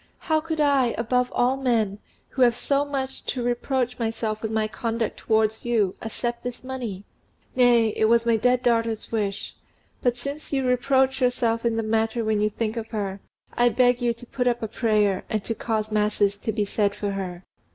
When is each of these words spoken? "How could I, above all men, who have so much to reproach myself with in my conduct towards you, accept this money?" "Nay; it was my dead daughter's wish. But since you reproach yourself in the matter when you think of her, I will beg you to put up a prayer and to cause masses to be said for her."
"How 0.17 0.41
could 0.41 0.59
I, 0.59 0.95
above 0.97 1.31
all 1.31 1.57
men, 1.57 1.99
who 2.29 2.41
have 2.41 2.55
so 2.55 2.83
much 2.83 3.23
to 3.27 3.43
reproach 3.43 3.99
myself 3.99 4.41
with 4.41 4.49
in 4.49 4.55
my 4.55 4.67
conduct 4.67 5.17
towards 5.17 5.63
you, 5.63 5.95
accept 6.01 6.41
this 6.43 6.63
money?" 6.63 7.03
"Nay; 7.55 7.89
it 7.89 8.05
was 8.05 8.25
my 8.25 8.35
dead 8.35 8.63
daughter's 8.63 9.11
wish. 9.11 9.55
But 10.01 10.17
since 10.17 10.51
you 10.51 10.65
reproach 10.67 11.21
yourself 11.21 11.65
in 11.65 11.75
the 11.77 11.83
matter 11.83 12.25
when 12.25 12.41
you 12.41 12.49
think 12.49 12.77
of 12.77 12.87
her, 12.87 13.19
I 13.53 13.67
will 13.67 13.75
beg 13.75 14.01
you 14.01 14.11
to 14.15 14.25
put 14.25 14.47
up 14.47 14.63
a 14.63 14.67
prayer 14.67 15.23
and 15.29 15.43
to 15.45 15.53
cause 15.53 15.91
masses 15.91 16.35
to 16.35 16.51
be 16.51 16.65
said 16.65 16.95
for 16.95 17.11
her." 17.11 17.43